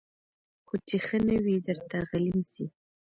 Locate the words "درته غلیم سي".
1.67-2.65